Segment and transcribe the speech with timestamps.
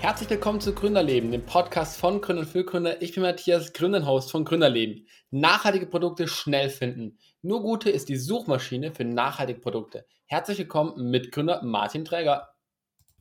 [0.00, 3.02] Herzlich willkommen zu Gründerleben, dem Podcast von Gründer und für Gründer.
[3.02, 5.06] Ich bin Matthias, Gründerhost von Gründerleben.
[5.30, 7.18] Nachhaltige Produkte schnell finden.
[7.42, 10.06] Nur Gute ist die Suchmaschine für nachhaltige Produkte.
[10.24, 12.48] Herzlich willkommen Mitgründer Martin Träger.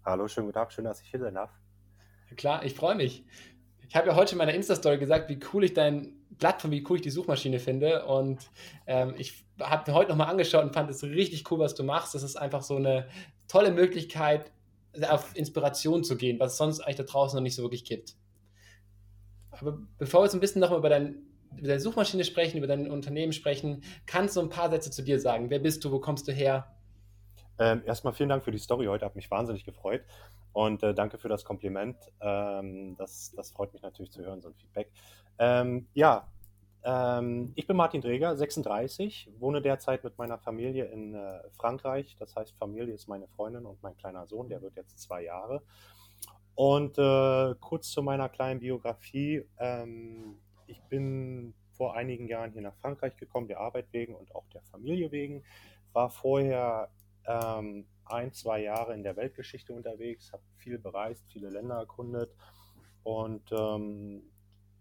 [0.05, 1.52] Hallo, schönen guten Tag, schön, dass ich hier sein darf.
[2.38, 3.25] Klar, ich freue mich.
[3.89, 6.96] Ich habe ja heute in meiner Insta-Story gesagt, wie cool ich dein Plattform, wie cool
[6.96, 8.05] ich die Suchmaschine finde.
[8.05, 8.50] Und
[8.88, 12.16] ähm, ich habe mir heute nochmal angeschaut und fand es richtig cool, was du machst.
[12.16, 13.09] Das ist einfach so eine
[13.49, 14.54] tolle Möglichkeit,
[15.09, 18.16] auf Inspiration zu gehen, was es sonst eigentlich da draußen noch nicht so wirklich gibt.
[19.52, 23.34] Aber bevor wir jetzt ein bisschen nochmal über, über deine Suchmaschine sprechen, über dein Unternehmen
[23.34, 25.49] sprechen, kannst du ein paar Sätze zu dir sagen?
[25.49, 25.91] Wer bist du?
[25.91, 26.75] Wo kommst du her?
[27.59, 30.03] Ähm, erstmal vielen Dank für die Story heute, hat mich wahnsinnig gefreut.
[30.53, 31.98] Und äh, danke für das Kompliment.
[32.21, 34.91] Ähm, das, das freut mich natürlich zu hören, so ein Feedback.
[35.37, 36.27] Ähm, ja,
[36.84, 42.16] ähm, ich bin Martin Dreger, 36, wohne derzeit mit meiner Familie in äh, Frankreich.
[42.20, 45.62] Das heißt, Familie ist meine Freundin und mein kleiner Sohn, der wird jetzt zwei Jahre.
[46.55, 49.46] Und äh, kurz zu meiner kleinen Biografie.
[49.60, 54.48] Ähm, ich bin vor einigen Jahren hier nach Frankreich gekommen, der Arbeit wegen und auch
[54.54, 55.43] der Familie wegen.
[55.93, 56.90] War vorher
[57.26, 62.36] ähm, ein, zwei Jahre in der Weltgeschichte unterwegs, habe viel bereist, viele Länder erkundet
[63.04, 64.24] und ähm,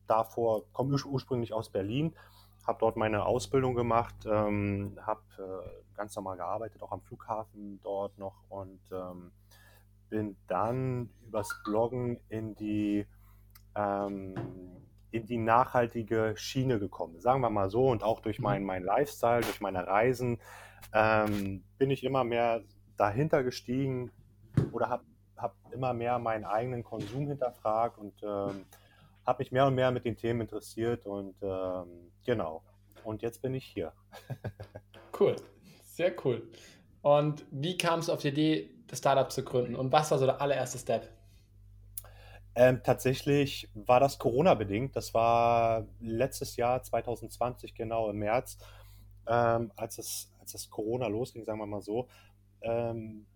[0.09, 2.15] davor komme ich ursprünglich aus Berlin,
[2.67, 8.19] habe dort meine Ausbildung gemacht, ähm, habe äh, ganz normal gearbeitet, auch am Flughafen dort
[8.19, 9.33] noch und ähm,
[10.11, 13.07] bin dann übers Bloggen in die,
[13.75, 14.35] ähm,
[15.11, 19.41] in die nachhaltige Schiene gekommen, sagen wir mal so, und auch durch meinen mein Lifestyle,
[19.41, 20.39] durch meine Reisen
[20.93, 22.63] ähm, bin ich immer mehr
[22.97, 24.11] dahinter gestiegen
[24.73, 25.05] oder habe
[25.37, 28.67] hab immer mehr meinen eigenen Konsum hinterfragt und ähm,
[29.29, 32.63] habe mich mehr und mehr mit den Themen interessiert und ähm, genau.
[33.05, 33.93] Und jetzt bin ich hier.
[35.21, 35.37] cool,
[35.85, 36.51] sehr cool.
[37.03, 39.77] Und wie kam es auf die Idee, das Startup zu gründen?
[39.77, 41.11] Und was war so der allererste Step?
[42.55, 44.97] Ähm, tatsächlich war das Corona-bedingt.
[44.97, 48.57] Das war letztes Jahr, 2020, genau im März,
[49.27, 52.09] ähm, als, es, als das Corona losging, sagen wir mal so.
[52.63, 53.27] Ähm,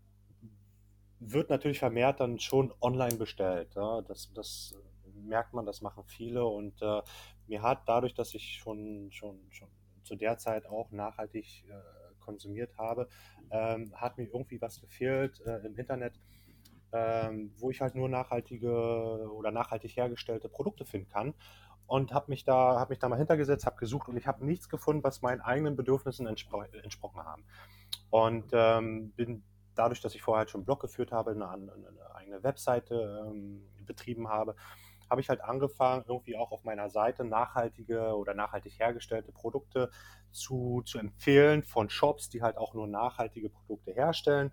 [1.21, 3.75] wird natürlich vermehrt dann schon online bestellt.
[3.77, 4.01] Ja?
[4.01, 4.75] Das, das
[5.27, 6.45] merkt man, das machen viele.
[6.45, 7.03] Und äh,
[7.47, 9.69] mir hat dadurch, dass ich schon, schon, schon
[10.03, 11.73] zu der Zeit auch nachhaltig äh,
[12.21, 13.09] konsumiert habe,
[13.51, 16.21] ähm, hat mir irgendwie was gefehlt äh, im Internet,
[16.93, 21.35] ähm, wo ich halt nur nachhaltige oder nachhaltig hergestellte Produkte finden kann.
[21.87, 24.69] Und habe mich da, habe mich da mal hintergesetzt, habe gesucht und ich habe nichts
[24.69, 27.45] gefunden, was meinen eigenen Bedürfnissen entspro entsprochen haben.
[28.09, 29.43] Und ähm, bin
[29.75, 33.67] dadurch, dass ich vorher halt schon einen Blog geführt habe, eine, eine eigene Webseite ähm,
[33.85, 34.55] betrieben habe,
[35.13, 39.91] habe ich halt angefangen, irgendwie auch auf meiner Seite nachhaltige oder nachhaltig hergestellte Produkte
[40.31, 44.53] zu, zu empfehlen von Shops, die halt auch nur nachhaltige Produkte herstellen.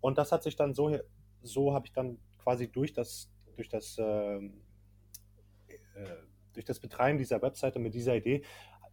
[0.00, 0.98] Und das hat sich dann so,
[1.42, 4.60] so habe ich dann quasi durch das, durch das, ähm,
[5.68, 6.04] äh,
[6.52, 8.42] durch das Betreiben dieser Webseite mit dieser Idee,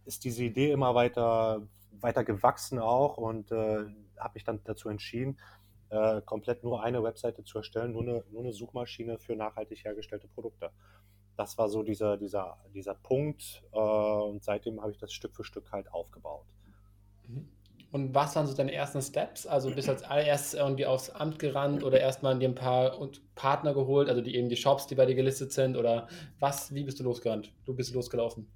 [0.04, 3.84] ist diese Idee immer weiter, weiter gewachsen auch und äh,
[4.16, 5.38] habe mich dann dazu entschieden,
[5.90, 10.28] äh, komplett nur eine Webseite zu erstellen, nur eine, nur eine Suchmaschine für nachhaltig hergestellte
[10.28, 10.70] Produkte
[11.40, 15.42] das war so dieser, dieser, dieser Punkt äh, und seitdem habe ich das Stück für
[15.42, 16.44] Stück halt aufgebaut.
[17.26, 17.48] Mhm.
[17.92, 19.46] Und was waren so deine ersten Steps?
[19.46, 22.92] Also bist du als allererstes irgendwie aufs Amt gerannt oder erstmal dir ein paar
[23.34, 26.06] Partner geholt, also die eben die Shops, die bei dir gelistet sind oder
[26.38, 27.52] was, wie bist du losgerannt?
[27.64, 28.46] Du bist losgelaufen?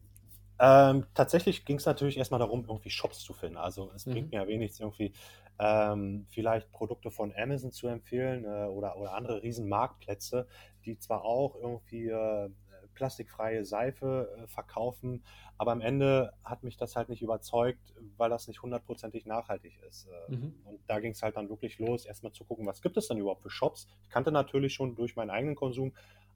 [0.59, 3.57] Ähm, tatsächlich ging es natürlich erstmal darum, irgendwie Shops zu finden.
[3.57, 4.13] Also es mhm.
[4.13, 5.13] bringt mir ja wenig, irgendwie
[5.59, 10.47] ähm, vielleicht Produkte von Amazon zu empfehlen äh, oder, oder andere Riesenmarktplätze,
[10.85, 12.51] die zwar auch irgendwie äh,
[12.95, 15.23] plastikfreie Seife äh, verkaufen.
[15.59, 20.09] Aber am Ende hat mich das halt nicht überzeugt, weil das nicht hundertprozentig nachhaltig ist.
[20.29, 20.55] Äh, mhm.
[20.65, 23.19] Und da ging es halt dann wirklich los, erstmal zu gucken, was gibt es denn
[23.19, 23.89] überhaupt für Shops.
[24.03, 25.93] Ich kannte natürlich schon durch meinen eigenen Konsum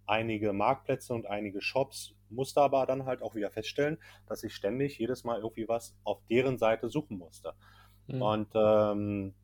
[0.06, 4.98] einige Marktplätze und einige Shops, musste aber dann halt auch wieder feststellen, dass ich ständig
[4.98, 7.54] jedes Mal irgendwie was auf deren Seite suchen musste.
[8.06, 8.22] Mhm.
[8.22, 9.34] Und ähm,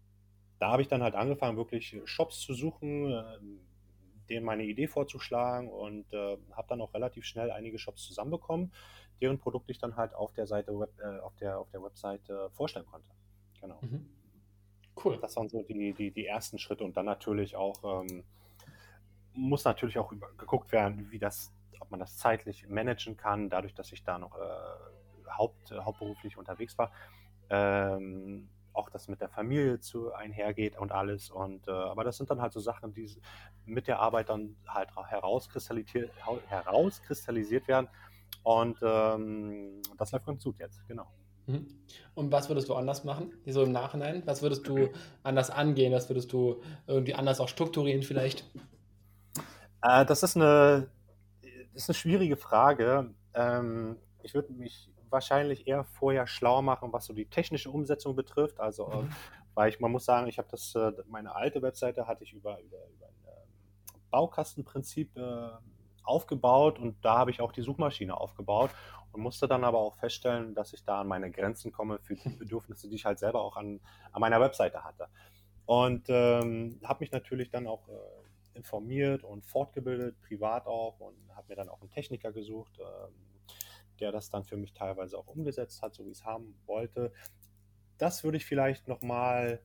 [0.59, 3.61] da habe ich dann halt angefangen, wirklich Shops zu suchen, ähm,
[4.29, 8.73] denen meine Idee vorzuschlagen und äh, habe dann auch relativ schnell einige Shops zusammenbekommen,
[9.21, 12.49] deren Produkte ich dann halt auf der Seite Web, äh, auf der auf der Webseite
[12.53, 13.11] vorstellen konnte.
[13.61, 13.79] Genau.
[13.83, 14.09] Mhm.
[15.03, 15.19] Cool.
[15.21, 18.25] Das waren so die, die, die ersten Schritte und dann natürlich auch ähm,
[19.35, 23.93] muss natürlich auch geguckt werden, wie das, ob man das zeitlich managen kann, dadurch, dass
[23.93, 26.91] ich da noch äh, haupt, hauptberuflich unterwegs war.
[27.51, 31.31] Ähm, auch das mit der Familie zu einhergeht und alles.
[31.31, 33.09] Und äh, aber das sind dann halt so Sachen, die
[33.65, 36.11] mit der Arbeit dann halt herauskristallisiert,
[36.49, 37.89] herauskristallisiert werden.
[38.43, 41.07] Und ähm, das läuft ganz gut jetzt, genau.
[41.47, 41.67] Mhm.
[42.15, 44.23] Und was würdest du anders machen, so im Nachhinein?
[44.27, 44.89] Was würdest du
[45.23, 45.93] anders angehen?
[45.93, 48.45] Was würdest du irgendwie anders auch strukturieren vielleicht?
[49.83, 50.89] Äh, das, ist eine,
[51.75, 53.15] ist eine schwierige Frage.
[53.35, 58.61] Ähm, ich würde mich wahrscheinlich eher vorher schlau machen, was so die technische Umsetzung betrifft.
[58.61, 59.09] Also, mhm.
[59.55, 62.61] weil ich, man muss sagen, ich habe das, äh, meine alte Webseite hatte ich über,
[62.61, 65.51] über, über ein äh, Baukastenprinzip äh,
[66.03, 68.71] aufgebaut und da habe ich auch die Suchmaschine aufgebaut
[69.13, 72.29] und musste dann aber auch feststellen, dass ich da an meine Grenzen komme für die
[72.39, 73.81] Bedürfnisse, die ich halt selber auch an,
[74.13, 75.09] an meiner Webseite hatte.
[75.67, 77.93] Und ähm, habe mich natürlich dann auch äh,
[78.55, 83.15] informiert und fortgebildet, privat auch, und habe mir dann auch einen Techniker gesucht, ähm,
[84.01, 87.13] der das dann für mich teilweise auch umgesetzt hat, so wie ich es haben wollte.
[87.99, 89.63] Das würde ich vielleicht nochmal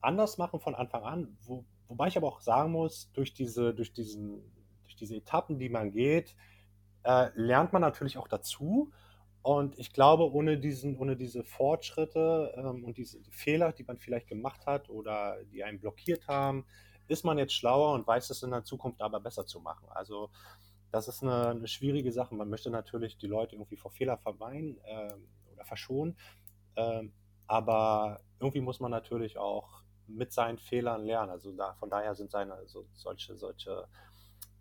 [0.00, 3.92] anders machen von Anfang an, wo, wobei ich aber auch sagen muss, durch diese, durch
[3.92, 4.42] diesen,
[4.84, 6.36] durch diese Etappen, die man geht,
[7.04, 8.92] äh, lernt man natürlich auch dazu.
[9.42, 14.26] Und ich glaube, ohne, diesen, ohne diese Fortschritte ähm, und diese Fehler, die man vielleicht
[14.26, 16.66] gemacht hat oder die einen blockiert haben,
[17.08, 19.88] ist man jetzt schlauer und weiß es in der Zukunft aber besser zu machen.
[19.90, 20.30] Also
[20.92, 22.34] das ist eine, eine schwierige Sache.
[22.34, 25.14] Man möchte natürlich die Leute irgendwie vor Fehler vermeiden äh,
[25.52, 26.16] oder verschonen.
[26.74, 27.08] Äh,
[27.46, 31.30] aber irgendwie muss man natürlich auch mit seinen Fehlern lernen.
[31.30, 33.86] Also da, von daher sind seine so, solche, solche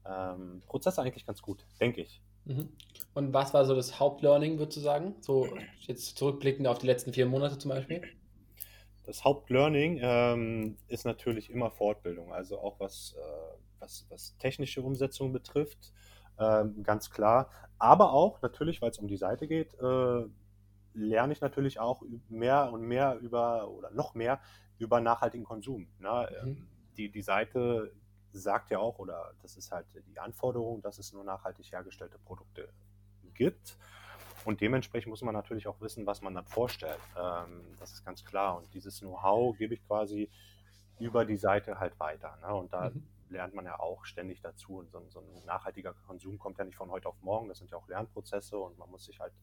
[0.06, 2.22] ähm, Prozesse eigentlich ganz gut, denke ich.
[2.46, 2.70] Mhm.
[3.14, 5.16] Und was war so das Hauptlearning, würdest du sagen?
[5.22, 5.48] So
[5.82, 8.02] jetzt zurückblickend auf die letzten vier Monate zum Beispiel?
[9.06, 15.32] Das Hauptlearning ähm, ist natürlich immer Fortbildung, also auch was, äh, was, was technische Umsetzung
[15.32, 15.94] betrifft,
[16.38, 17.50] äh, ganz klar.
[17.78, 20.26] Aber auch natürlich, weil es um die Seite geht, äh,
[20.94, 24.40] lerne ich natürlich auch mehr und mehr über oder noch mehr
[24.80, 25.88] über nachhaltigen Konsum.
[26.00, 26.30] Ne?
[26.44, 26.48] Mhm.
[26.50, 26.68] Ähm,
[26.98, 27.92] die, die Seite
[28.32, 32.70] sagt ja auch, oder das ist halt die Anforderung, dass es nur nachhaltig hergestellte Produkte
[33.34, 33.78] gibt.
[34.46, 37.00] Und dementsprechend muss man natürlich auch wissen, was man dann vorstellt.
[37.18, 38.58] Ähm, das ist ganz klar.
[38.58, 40.30] Und dieses Know-how gebe ich quasi
[41.00, 42.38] über die Seite halt weiter.
[42.42, 42.54] Ne?
[42.54, 43.04] Und da mhm.
[43.30, 44.78] lernt man ja auch ständig dazu.
[44.78, 47.50] Und so, so, ein nachhaltiger Konsum kommt ja nicht von heute auf morgen.
[47.50, 49.34] Das sind ja auch Lernprozesse und man muss sich halt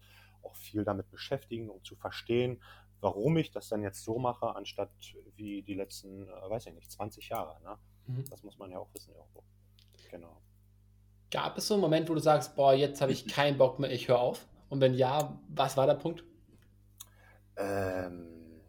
[0.43, 2.61] auch viel damit beschäftigen, um zu verstehen,
[3.01, 4.91] warum ich das dann jetzt so mache, anstatt
[5.37, 7.61] wie die letzten, äh, weiß ich nicht, 20 Jahre.
[7.63, 7.77] Ne?
[8.07, 8.25] Mhm.
[8.31, 9.43] Das muss man ja auch wissen irgendwo.
[10.11, 10.41] Genau.
[11.31, 13.91] Gab es so einen Moment, wo du sagst, boah, jetzt habe ich keinen Bock mehr,
[13.91, 14.47] ich höre auf?
[14.73, 16.25] Und wenn ja, was war der Punkt?
[17.59, 18.63] Ähm,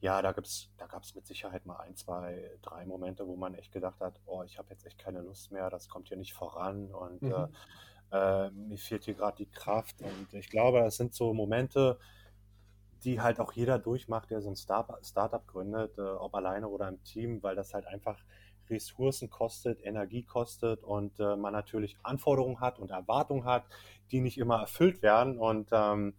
[0.00, 3.72] ja, da, da gab es mit Sicherheit mal ein, zwei, drei Momente, wo man echt
[3.72, 6.94] gedacht hat, oh, ich habe jetzt echt keine Lust mehr, das kommt hier nicht voran
[6.94, 7.48] und mhm.
[8.12, 10.02] äh, äh, mir fehlt hier gerade die Kraft.
[10.02, 11.98] Und ich glaube, das sind so Momente,
[13.02, 17.02] die halt auch jeder durchmacht, der so ein Startup gründet, äh, ob alleine oder im
[17.02, 18.22] Team, weil das halt einfach
[18.70, 23.64] Ressourcen kostet, Energie kostet und äh, man natürlich Anforderungen hat und Erwartungen hat,
[24.10, 25.38] die nicht immer erfüllt werden.
[25.38, 26.14] Und ähm,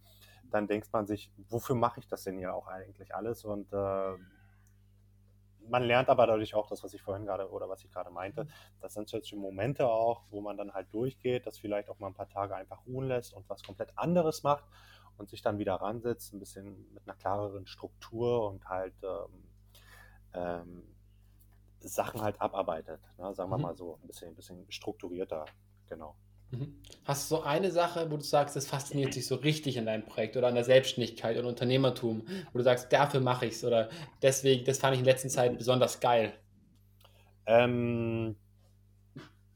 [0.50, 3.44] dann denkt man sich, wofür mache ich das denn hier auch eigentlich alles?
[3.44, 4.16] Und äh,
[5.68, 8.46] man lernt aber dadurch auch das, was ich vorhin gerade oder was ich gerade meinte.
[8.80, 12.14] Das sind solche Momente auch, wo man dann halt durchgeht, das vielleicht auch mal ein
[12.14, 14.64] paar Tage einfach ruhen lässt und was komplett anderes macht
[15.16, 19.44] und sich dann wieder ransetzt, ein bisschen mit einer klareren Struktur und halt ähm,
[20.34, 20.82] ähm,
[21.88, 23.00] Sachen halt abarbeitet.
[23.18, 23.34] Ne?
[23.34, 23.62] Sagen wir mhm.
[23.62, 25.44] mal so, ein bisschen, ein bisschen strukturierter,
[25.88, 26.16] genau.
[26.50, 26.80] Mhm.
[27.04, 30.04] Hast du so eine Sache, wo du sagst, das fasziniert dich so richtig in deinem
[30.04, 33.88] Projekt oder an der Selbstständigkeit oder Unternehmertum, wo du sagst, dafür mache ich es oder
[34.20, 36.34] deswegen, das fand ich in letzter Zeit besonders geil?
[37.46, 38.36] Ähm,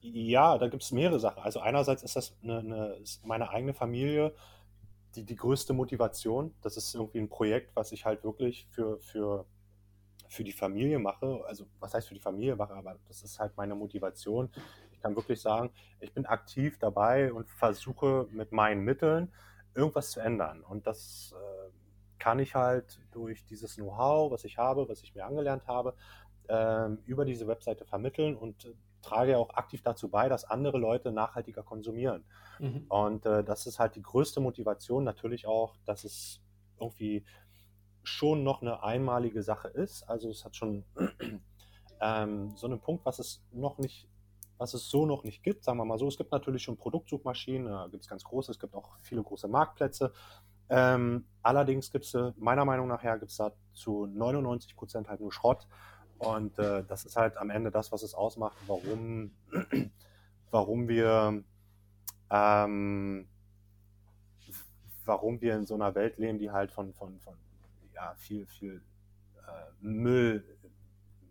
[0.00, 1.42] ja, da gibt es mehrere Sachen.
[1.42, 4.32] Also einerseits ist das eine, eine, ist meine eigene Familie
[5.16, 6.54] die, die größte Motivation.
[6.62, 9.46] Das ist irgendwie ein Projekt, was ich halt wirklich für, für
[10.28, 13.56] für die Familie mache, also was heißt für die Familie mache, aber das ist halt
[13.56, 14.50] meine Motivation.
[14.92, 15.70] Ich kann wirklich sagen,
[16.00, 19.32] ich bin aktiv dabei und versuche mit meinen Mitteln
[19.74, 20.62] irgendwas zu ändern.
[20.62, 21.70] Und das äh,
[22.18, 25.94] kann ich halt durch dieses Know-how, was ich habe, was ich mir angelernt habe,
[26.48, 31.62] äh, über diese Webseite vermitteln und trage auch aktiv dazu bei, dass andere Leute nachhaltiger
[31.62, 32.24] konsumieren.
[32.58, 32.86] Mhm.
[32.88, 35.04] Und äh, das ist halt die größte Motivation.
[35.04, 36.40] Natürlich auch, dass es
[36.78, 37.24] irgendwie
[38.06, 40.02] schon noch eine einmalige Sache ist.
[40.08, 40.84] Also es hat schon
[42.00, 44.08] ähm, so einen Punkt, was es noch nicht,
[44.58, 46.08] was es so noch nicht gibt, sagen wir mal so.
[46.08, 49.48] Es gibt natürlich schon Produktsuchmaschinen, da gibt es ganz große, es gibt auch viele große
[49.48, 50.12] Marktplätze.
[50.68, 55.20] Ähm, allerdings gibt es, äh, meiner Meinung nach, gibt es da zu 99 Prozent halt
[55.20, 55.66] nur Schrott.
[56.18, 59.32] Und äh, das ist halt am Ende das, was es ausmacht, warum,
[60.50, 61.44] warum wir
[62.30, 63.28] ähm,
[65.06, 67.34] warum wir in so einer Welt leben, die halt von, von, von
[67.96, 68.82] ja, viel, viel
[69.38, 70.44] äh, Müll,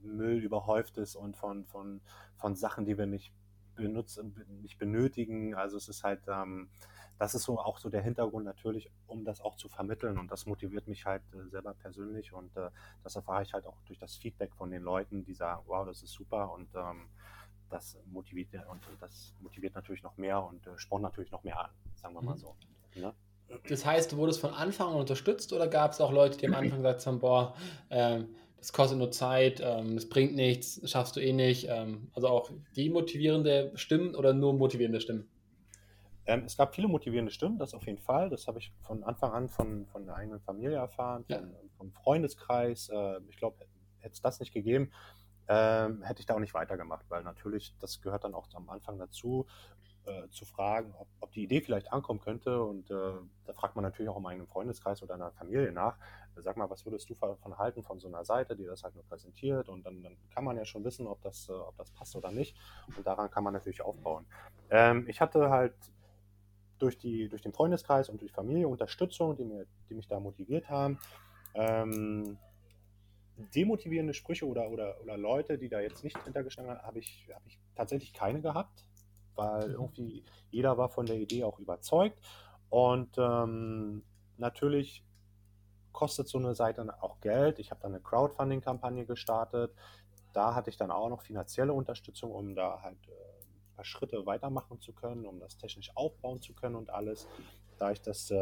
[0.02, 2.02] Müll überhäuft ist und von, von,
[2.36, 3.32] von Sachen, die wir nicht
[3.76, 5.56] benutzen, nicht benötigen.
[5.56, 6.70] Also es ist halt, ähm,
[7.18, 10.46] das ist so auch so der Hintergrund natürlich, um das auch zu vermitteln und das
[10.46, 12.70] motiviert mich halt äh, selber persönlich und äh,
[13.04, 16.04] das erfahre ich halt auch durch das Feedback von den Leuten, die sagen, wow, das
[16.04, 17.08] ist super und ähm,
[17.70, 21.72] das motiviert und das motiviert natürlich noch mehr und äh, spornt natürlich noch mehr an,
[21.96, 22.40] sagen wir mal mhm.
[22.40, 22.56] so.
[23.68, 26.56] Das heißt, du wurdest von Anfang an unterstützt oder gab es auch Leute, die am
[26.56, 27.56] Anfang gesagt haben, boah,
[27.90, 31.68] ähm, das kostet nur Zeit, ähm, das bringt nichts, das schaffst du eh nicht.
[31.70, 35.30] Ähm, also auch demotivierende Stimmen oder nur motivierende Stimmen?
[36.26, 38.30] Ähm, es gab viele motivierende Stimmen, das auf jeden Fall.
[38.30, 41.60] Das habe ich von Anfang an von, von der eigenen Familie erfahren, von, ja.
[41.78, 42.90] vom Freundeskreis.
[42.90, 43.58] Äh, ich glaube,
[44.00, 44.92] hätte es das nicht gegeben,
[45.48, 48.98] ähm, hätte ich da auch nicht weitergemacht, weil natürlich, das gehört dann auch am Anfang
[48.98, 49.46] dazu,
[50.08, 52.62] äh, zu fragen, ob, ob, die Idee vielleicht ankommen könnte.
[52.62, 53.14] Und äh,
[53.46, 55.98] da fragt man natürlich auch im eigenen Freundeskreis oder einer Familie nach.
[56.38, 59.06] Sag mal, was würdest du davon halten von so einer Seite, die das halt nur
[59.06, 59.70] präsentiert?
[59.70, 62.32] Und dann, dann kann man ja schon wissen, ob das, äh, ob das passt oder
[62.32, 62.56] nicht.
[62.96, 64.26] Und daran kann man natürlich aufbauen.
[64.70, 65.76] Ähm, ich hatte halt
[66.80, 70.70] durch, die, durch den Freundeskreis und durch Familie Unterstützung, die, mir, die mich da motiviert
[70.70, 71.00] haben.
[71.54, 72.38] Ähm,
[73.54, 77.46] demotivierende Sprüche oder, oder, oder Leute, die da jetzt nicht hintergestanden haben, habe ich, hab
[77.46, 78.86] ich tatsächlich keine gehabt
[79.36, 82.20] weil irgendwie jeder war von der Idee auch überzeugt.
[82.70, 84.04] Und ähm,
[84.38, 85.04] natürlich
[85.92, 87.60] kostet so eine Seite auch Geld.
[87.60, 89.74] Ich habe dann eine Crowdfunding-Kampagne gestartet.
[90.34, 94.26] Da hatte ich dann auch noch finanzielle Unterstützung, um da halt äh, ein paar Schritte
[94.26, 97.28] weitermachen zu können, um das technisch aufbauen zu können und alles.
[97.78, 98.36] Da ich das, äh,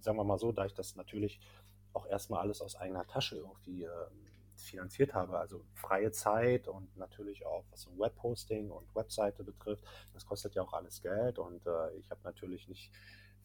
[0.00, 1.40] sagen wir mal so, da ich das natürlich
[1.92, 3.90] auch erstmal alles aus eigener Tasche irgendwie äh,
[4.62, 10.26] finanziert habe, also freie Zeit und natürlich auch was so Webhosting und Webseite betrifft, das
[10.26, 12.90] kostet ja auch alles Geld und äh, ich habe natürlich nicht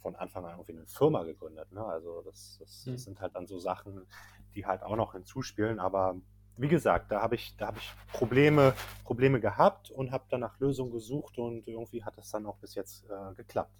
[0.01, 1.71] von Anfang an irgendwie eine Firma gegründet.
[1.71, 1.83] Ne?
[1.83, 2.91] Also das, das, mhm.
[2.93, 4.07] das, sind halt dann so Sachen,
[4.55, 6.15] die halt auch noch hinzuspielen, aber
[6.57, 8.73] wie gesagt, da habe ich, da ich Probleme,
[9.05, 12.75] Probleme gehabt und habe dann nach Lösungen gesucht und irgendwie hat das dann auch bis
[12.75, 13.73] jetzt äh, geklappt.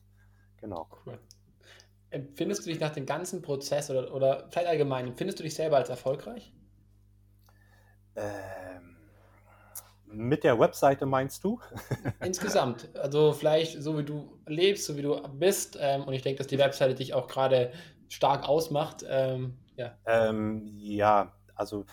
[0.58, 0.88] Genau.
[1.06, 1.20] Cool.
[2.10, 5.78] Empfindest du dich nach dem ganzen Prozess oder, oder vielleicht allgemein, empfindest du dich selber
[5.78, 6.54] als erfolgreich?
[8.20, 8.98] Ähm,
[10.12, 11.60] mit der Webseite meinst du?
[12.20, 12.90] Insgesamt.
[12.96, 15.78] Also vielleicht so wie du lebst, so wie du bist.
[15.80, 17.72] Ähm, und ich denke, dass die Webseite dich auch gerade
[18.10, 19.06] stark ausmacht.
[19.08, 19.96] Ähm, ja.
[20.06, 21.86] Ähm, ja, also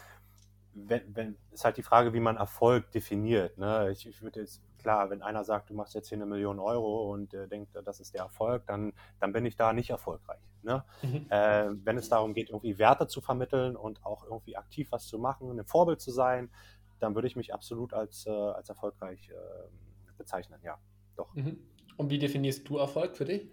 [0.75, 3.57] wenn, wenn, ist halt die Frage, wie man Erfolg definiert.
[3.59, 3.91] Ne?
[3.93, 7.13] Ich, ich würde jetzt, klar, wenn einer sagt, du machst jetzt hier eine Million Euro
[7.13, 10.41] und äh, denkt, das ist der Erfolg, dann, dann bin ich da nicht erfolgreich.
[10.67, 10.85] Ne?
[11.03, 11.27] Mhm.
[11.31, 15.19] Äh, wenn es darum geht, irgendwie Werte zu vermitteln und auch irgendwie aktiv was zu
[15.19, 16.51] machen, ein Vorbild zu sein,
[16.99, 20.79] dann würde ich mich absolut als, äh, als erfolgreich äh, bezeichnen, ja,
[21.17, 21.35] doch.
[21.35, 21.59] Mhm.
[21.97, 23.49] Und wie definierst du Erfolg für dich?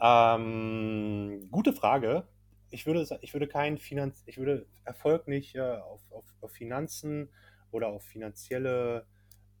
[0.00, 2.26] Ähm, gute Frage
[2.70, 7.28] ich würde, ich würde keinen Finanz, ich würde Erfolg nicht äh, auf, auf, auf, Finanzen
[7.70, 9.06] oder auf finanzielle,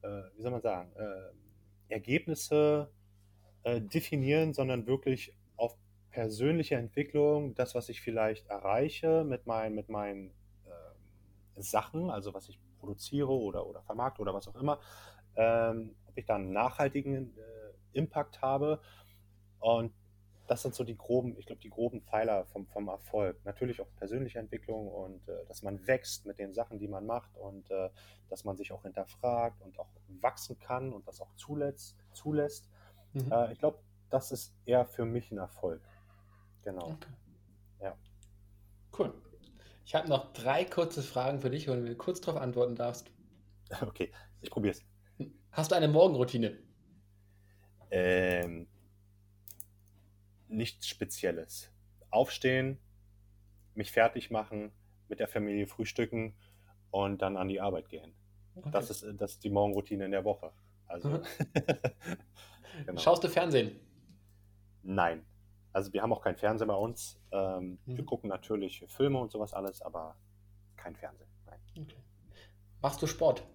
[0.02, 2.90] äh, wie soll man sagen, äh, Ergebnisse
[3.62, 5.45] äh, definieren, sondern wirklich auf
[6.16, 10.30] persönliche Entwicklung, das, was ich vielleicht erreiche mit, mein, mit meinen
[10.64, 14.80] äh, Sachen, also was ich produziere oder, oder vermarkte oder was auch immer,
[15.36, 18.80] ähm, ob ich da einen nachhaltigen äh, Impact habe.
[19.60, 19.92] Und
[20.46, 23.36] das sind so die groben, ich glaube, die groben Pfeiler vom, vom Erfolg.
[23.44, 27.36] Natürlich auch persönliche Entwicklung und äh, dass man wächst mit den Sachen, die man macht
[27.36, 27.90] und äh,
[28.30, 29.90] dass man sich auch hinterfragt und auch
[30.22, 31.94] wachsen kann und das auch zulässt.
[32.14, 32.70] zulässt.
[33.12, 33.30] Mhm.
[33.30, 35.82] Äh, ich glaube, das ist eher für mich ein Erfolg.
[36.66, 36.90] Genau.
[36.90, 37.12] Okay.
[37.80, 37.96] Ja.
[38.98, 39.14] Cool.
[39.84, 43.10] Ich habe noch drei kurze Fragen für dich, wenn du mir kurz darauf antworten darfst.
[43.80, 44.84] Okay, ich probiere es.
[45.50, 46.56] Hast du eine Morgenroutine?
[47.90, 48.68] Ähm,
[50.46, 51.72] nichts Spezielles.
[52.10, 52.78] Aufstehen,
[53.74, 54.70] mich fertig machen,
[55.08, 56.36] mit der Familie frühstücken
[56.92, 58.14] und dann an die Arbeit gehen.
[58.54, 58.70] Okay.
[58.70, 60.52] Das, ist, das ist die Morgenroutine in der Woche.
[60.86, 61.20] Also,
[62.86, 63.00] genau.
[63.00, 63.80] Schaust du Fernsehen?
[64.84, 65.26] Nein.
[65.76, 67.20] Also wir haben auch kein Fernsehen bei uns.
[67.32, 67.98] Ähm, mhm.
[67.98, 70.16] Wir gucken natürlich Filme und sowas alles, aber
[70.78, 71.28] kein Fernsehen.
[71.78, 71.98] Okay.
[72.80, 73.46] Machst du Sport?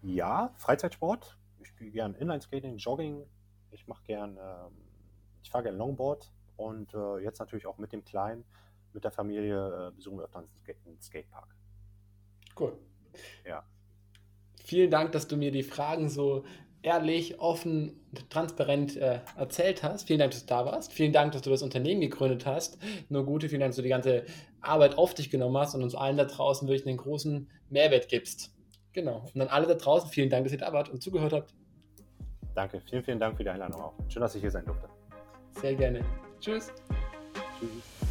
[0.00, 1.36] Ja, Freizeitsport.
[1.58, 3.26] Ich spiele gern Inlineskating, Jogging.
[3.72, 4.76] Ich mache gern ähm,
[5.42, 8.44] ich fahre gerne Longboard und äh, jetzt natürlich auch mit dem Kleinen,
[8.92, 11.52] mit der Familie äh, besuchen wir öfter einen Skatepark.
[12.56, 12.78] Cool.
[13.44, 13.64] Ja.
[14.62, 16.44] Vielen Dank, dass du mir die Fragen so
[16.84, 20.06] ehrlich, offen und transparent äh, erzählt hast.
[20.06, 20.92] Vielen Dank, dass du da warst.
[20.92, 22.78] Vielen Dank, dass du das Unternehmen gegründet hast.
[23.08, 24.24] Nur Gute, vielen Dank, dass du die ganze
[24.60, 28.54] Arbeit auf dich genommen hast und uns allen da draußen wirklich einen großen Mehrwert gibst.
[28.92, 29.24] Genau.
[29.34, 31.54] Und dann alle da draußen, vielen Dank, dass ihr da wart und zugehört habt.
[32.54, 33.94] Danke, vielen, vielen Dank für die Einladung auch.
[34.08, 34.88] Schön, dass ich hier sein durfte.
[35.60, 36.04] Sehr gerne.
[36.40, 36.72] Tschüss.
[37.58, 38.03] Tschüss.